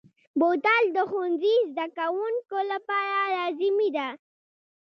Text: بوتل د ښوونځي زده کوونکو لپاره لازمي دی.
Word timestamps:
بوتل 0.39 0.83
د 0.95 0.97
ښوونځي 1.09 1.55
زده 1.73 1.85
کوونکو 1.97 2.57
لپاره 2.71 3.17
لازمي 3.35 3.89
دی. 3.95 4.07